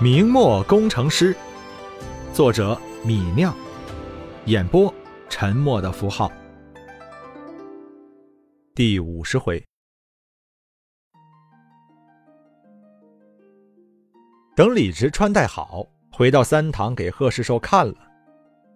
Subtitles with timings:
[0.00, 1.34] 明末工程师，
[2.32, 3.52] 作者米酿，
[4.44, 4.94] 演播
[5.28, 6.30] 沉默的符号。
[8.76, 9.60] 第五十回，
[14.54, 17.96] 等李直穿戴好，回到三堂给贺世寿看了，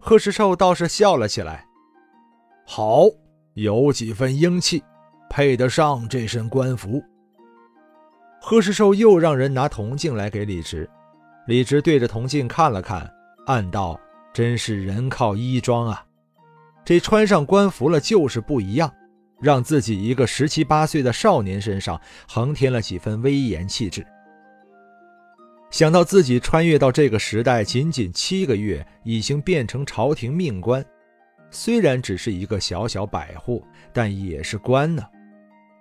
[0.01, 1.65] 贺世寿倒是笑了起来
[2.67, 3.05] ：“好，
[3.55, 4.83] 有几分英气，
[5.31, 7.01] 配得上这身官服。”
[8.43, 10.91] 贺世寿又让人拿铜镜来给李直。
[11.47, 13.11] 李直对着铜镜看了看，
[13.47, 13.99] 暗道
[14.33, 16.05] ：“真是人靠衣装啊！
[16.85, 18.93] 这穿上官服了就是不一样，
[19.41, 24.07] 让自己一个十七八岁的少年身上横添了几分威严气质。”
[25.73, 30.85] 想到自己穿越到这个时代仅仅七个月，已经变成朝廷命官，
[31.51, 35.03] 虽然只是一个小小百户，但也是官呢。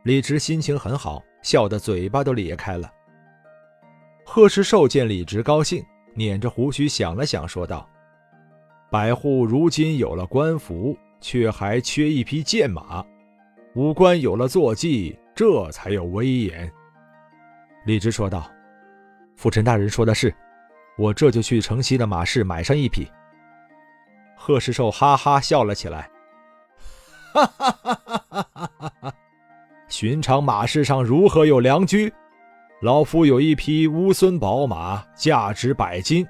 [0.05, 2.89] 李直心情很好，笑得嘴巴都咧开了。
[4.23, 7.87] 贺世寿见李直高兴，捻着胡须想了想，说道
[8.89, 13.03] ：“百户如今有了官服，却还缺一匹剑马。
[13.75, 16.71] 武官有了坐骑，这才有威严。”
[17.85, 18.49] 李直说道
[19.35, 20.33] ：“辅臣大人说的是，
[20.97, 23.09] 我这就去城西的马市买上一匹。”
[24.37, 26.09] 贺世寿哈哈笑了起来
[27.33, 29.13] ：“哈哈哈哈哈哈！
[29.87, 32.13] 寻常马市上如何有良驹？”
[32.81, 36.25] 老夫有一匹乌孙宝马，价值百金，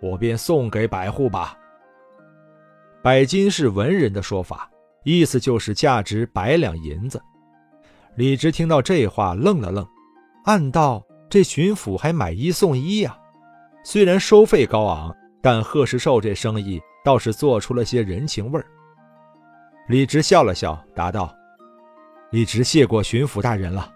[0.00, 1.54] 我便送给百户吧。
[3.02, 4.70] 百金是文人的说法，
[5.04, 7.20] 意思就是价值百两银子。
[8.16, 9.86] 李直听到这话，愣了愣，
[10.46, 13.14] 暗道：这巡抚还买一送一呀？
[13.84, 18.64] 虽然收费高昂，但贺世寿这生意倒是做出了些人情味儿。
[19.88, 21.30] 李直笑了笑，答道
[22.32, 23.92] ：“李直谢过巡抚大人了。”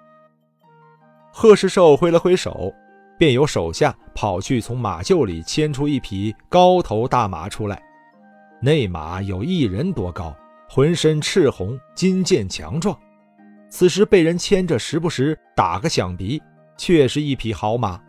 [1.38, 2.72] 贺世寿挥了挥手，
[3.18, 7.78] 便有手下跑去从马厩里牵出一匹高头大马出来。
[8.58, 10.34] 那马有一人多高，
[10.66, 12.98] 浑身赤红，筋健强壮。
[13.68, 16.42] 此时被人牵着，时不时打个响鼻，
[16.78, 18.00] 却是一匹好马。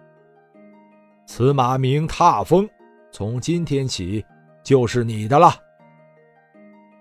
[1.26, 2.66] 此马名踏风，
[3.12, 4.26] 从今天起
[4.64, 5.54] 就是你的了。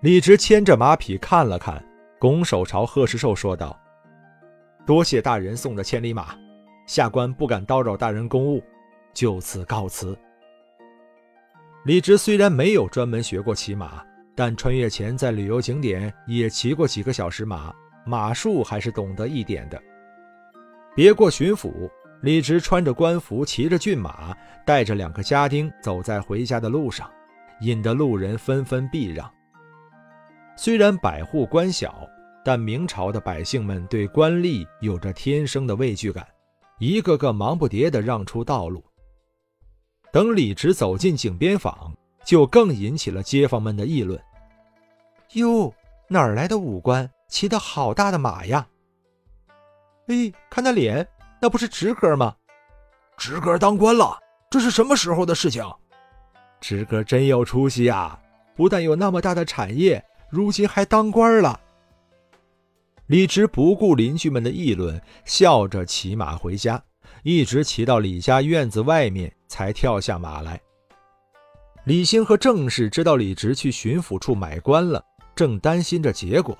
[0.01, 1.81] 李直牵着马匹看了看，
[2.19, 3.79] 拱手朝贺世寿说道。
[4.87, 6.33] 多谢大人送的千里马，
[6.85, 8.63] 下官不敢叨扰大人公务，
[9.13, 10.17] 就此告辞。
[11.83, 14.01] 李直虽然没有专门学过骑马，
[14.33, 19.77] 但穿越前在旅游景点也骑过几个小时马，马术还是懂得一点的。
[20.95, 24.33] 别过巡抚，李直穿着官服，骑着骏马，
[24.65, 27.11] 带着两个家丁走在回家的路上，
[27.59, 29.29] 引得路人纷纷避让。
[30.55, 32.07] 虽然百户官小。
[32.47, 36.25] 但明朝的百姓们对官吏有着天生的畏惧感，
[36.79, 38.81] 一个个忙不迭地让出道路。
[40.13, 41.93] 等李直走进井边坊，
[42.23, 44.17] 就更引起了街坊们的议论
[45.35, 45.73] ：“哟，
[46.07, 48.65] 哪儿来的武官，骑的好大的马呀！
[50.07, 51.05] 哎，看那脸，
[51.41, 52.33] 那不是直哥吗？
[53.17, 54.17] 直哥当官了，
[54.49, 55.65] 这是什么时候的事情？
[56.61, 58.17] 直哥真有出息呀！
[58.55, 61.59] 不但有那么大的产业，如今还当官了。”
[63.07, 66.81] 李直不顾邻居们的议论，笑着骑马回家，
[67.23, 70.59] 一直骑到李家院子外面，才跳下马来。
[71.85, 75.01] 李兴和郑氏知道李直去巡抚处买官了，
[75.33, 76.57] 正担心着结果。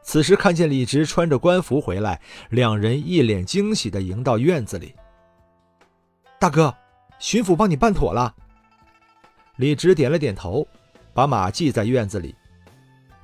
[0.00, 2.20] 此时看见李直穿着官服回来，
[2.50, 4.94] 两人一脸惊喜地迎到院子里。
[6.38, 6.72] 大哥，
[7.18, 8.32] 巡抚帮你办妥了。
[9.56, 10.64] 李直点了点头，
[11.12, 12.36] 把马系在院子里。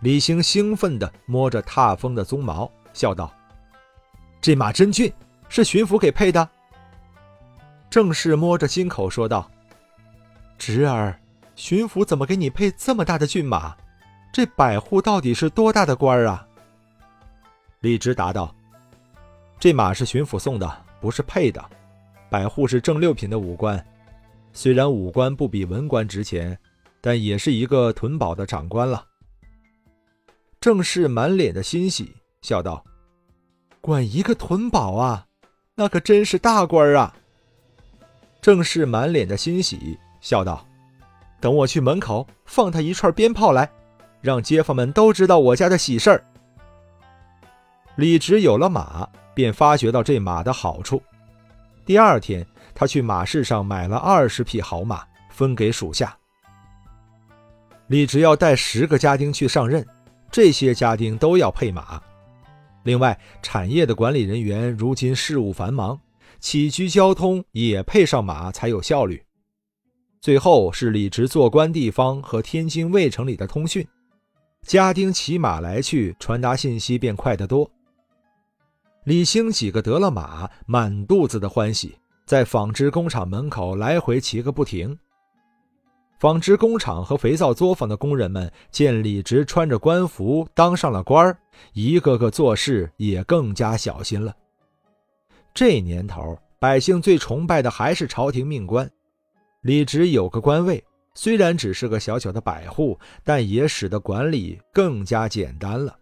[0.04, 3.32] 李兴兴奋地摸着踏风的鬃毛，笑道
[4.38, 5.10] ：“这马真俊，
[5.48, 6.46] 是巡抚给配的。”
[7.88, 9.50] 郑氏摸着心口说道
[10.60, 11.18] ：“侄儿，
[11.56, 13.74] 巡抚怎么给你配这么大的骏马？
[14.30, 16.46] 这百户到底是多大的官儿啊？”
[17.80, 18.54] 李直答道
[19.58, 21.64] ：“这马是巡抚送的，不是配的。
[22.28, 23.82] 百户是正六品的武官，
[24.52, 26.58] 虽然武官不比文官值钱，
[27.00, 29.02] 但也是一个屯堡的长官了。”
[30.64, 32.82] 郑氏满脸的欣喜，笑道
[33.82, 35.26] ：“管一个屯堡啊，
[35.74, 37.14] 那可真是大官儿啊！”
[38.40, 40.66] 郑氏满脸的欣喜，笑道
[41.38, 43.70] ：“等我去门口放他一串鞭炮来，
[44.22, 46.24] 让街坊们都知道我家的喜事儿。”
[47.96, 51.02] 李直有了马，便发觉到这马的好处。
[51.84, 52.42] 第二天，
[52.74, 56.16] 他去马市上买了二十匹好马，分给属下。
[57.88, 59.86] 李直要带十个家丁去上任。
[60.34, 62.02] 这些家丁都要配马，
[62.82, 65.96] 另外产业的管理人员如今事务繁忙，
[66.40, 69.22] 起居交通也配上马才有效率。
[70.20, 73.86] 最后是李直做官地方和天津卫城里的通讯，
[74.62, 77.70] 家丁骑马来去，传达信息便快得多。
[79.04, 81.94] 李兴几个得了马，满肚子的欢喜，
[82.26, 84.98] 在纺织工厂门口来回骑个不停。
[86.24, 91.36] 纺织工厂和肥皂作坊的工人们见李直穿着官服当上了官儿，
[91.74, 94.34] 一个个做事也更加小心了。
[95.52, 98.90] 这年头，百姓最崇拜的还是朝廷命官。
[99.60, 100.82] 李直有个官位，
[101.12, 105.94] 虽然只是个小小的百户，但也使得管理更加简单了。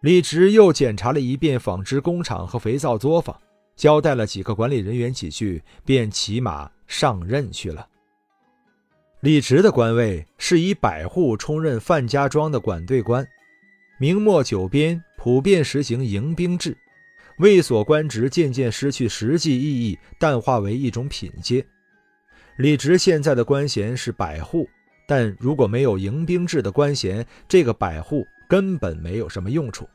[0.00, 3.38] 李直又检查了一遍纺织工厂和肥皂作坊，
[3.76, 7.86] 交代了几个管理人员几句，便骑马上任去了。
[9.20, 13.26] 李直的官位是以百户充任范家庄的管队官。
[13.98, 16.74] 明末九边普遍实行迎兵制，
[17.38, 21.62] 卫所官职渐渐失去实际意义，淡化为一种品阶。
[22.56, 24.66] 李直现在的官衔是百户，
[25.06, 29.86] 但如果没有迎兵制的官衔，这个百户根本没有什么用处。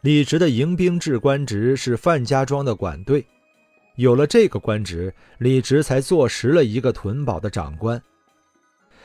[0.00, 3.24] 李直的迎兵制官职是范家庄的管队。
[3.96, 8.00] 有了这个官职，李直才坐实了一个屯堡的长官。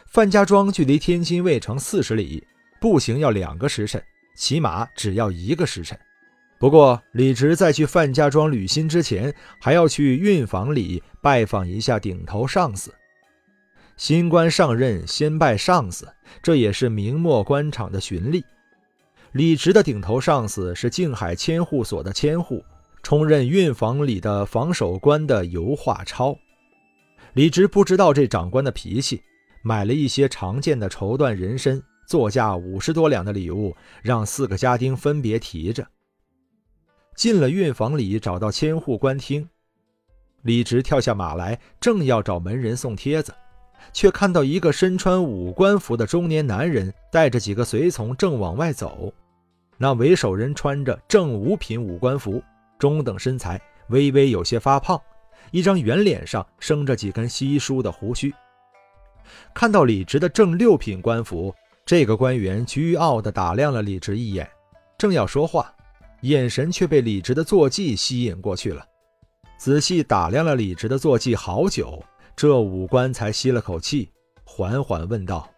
[0.05, 2.45] 范家庄距离天津卫城四十里，
[2.79, 4.01] 步行要两个时辰，
[4.37, 5.99] 骑马只要一个时辰。
[6.57, 12.93] 不过，李直在去范家庄履新之前，还要去运房里拜访一下顶头上司。
[13.97, 16.07] 新官上任，先拜上司，
[16.41, 18.43] 这也是明末官场的循例。
[19.33, 22.63] 李直的顶头上司是静海千户所的千户。
[23.05, 26.35] 充任运房里的防守官的尤化超，
[27.33, 29.21] 李直不知道这长官的脾气，
[29.61, 35.85] 买了一些常见的绸缎人参，作价五十多两的礼物，让四个家丁分别提着。
[37.15, 39.47] 进了运房里，找到千户官厅，
[40.41, 43.31] 李直跳下马来，正要找门人送帖子，
[43.93, 49.13] 却看到一个身穿武官服的中年男人带着几个随从正往外走，
[49.77, 52.41] 那为首人穿着正五品武官服。
[52.77, 55.01] 中等身材，微微有些发胖，
[55.51, 58.33] 一张圆脸上生着几根稀疏的胡须。
[59.53, 61.53] 看到李直的正六品官服，
[61.85, 64.49] 这个官员倨傲地打量了李直一眼，
[64.97, 65.73] 正要说话，
[66.21, 68.85] 眼神却被李直的坐骑吸引过去了。
[69.57, 72.03] 仔细打量了李直的坐骑好久，
[72.35, 74.11] 这武官才吸了口气，
[74.43, 75.49] 缓缓问道：“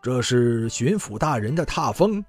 [0.00, 2.24] 这是巡抚大人的踏风？”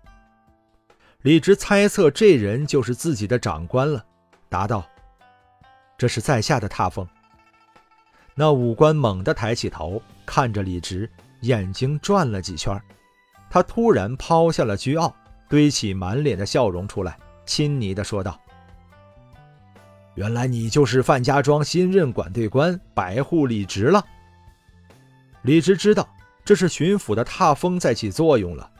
[1.27, 4.01] 李直猜测这人就是自己的长官了，
[4.47, 4.87] 答道
[5.99, 7.05] ：“这是在下的踏风。”
[8.33, 12.81] 那武官猛地抬起头，看着李直，眼睛转了几圈，
[13.49, 15.13] 他突然抛下了倨傲，
[15.49, 18.39] 堆起满脸的笑容出来，亲昵地说道
[20.15, 24.01] ：“原来你就是范家庄新任管队官白户李直了。”
[25.43, 26.07] 李直知道
[26.45, 28.71] 这是巡抚的踏风在起作用了。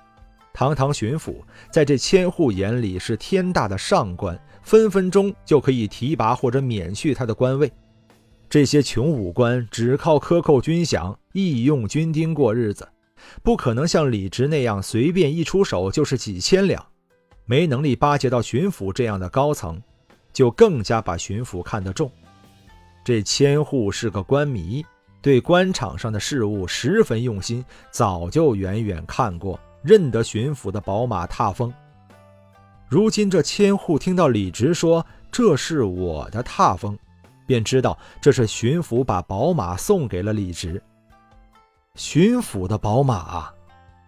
[0.58, 1.36] 堂堂巡抚，
[1.70, 7.72] 在这千户眼里是天大的上官，分分钟就可以提拔或者免去他的官位。
[8.50, 12.90] 这些穷武官只靠克扣军饷、义用军丁过日子，
[13.44, 16.84] 不可能像李直那样随便一出手就是几千两，
[17.46, 19.80] 没能力巴结到巡抚这样的高层，
[20.34, 22.12] 就更加把巡抚看得重。
[23.06, 24.84] 这千户是个官迷，
[25.22, 29.60] 对官场上的事务十分用心，早就远远看过。
[29.88, 31.74] 认得巡抚的宝马踏风。
[32.90, 36.98] 如今这千户听到李直说这是我的踏风，
[37.46, 40.82] 便知道这是巡抚把宝马送给了李直。
[41.96, 43.54] 巡抚的宝马啊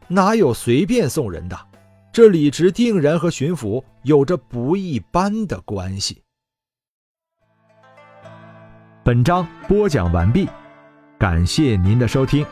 [0.10, 1.58] 哪有随便送人的？
[2.12, 6.22] 这李直定然和巡抚有着不一般的关系。
[9.04, 10.48] 本章播讲完毕，
[11.18, 12.46] 感谢您的收听。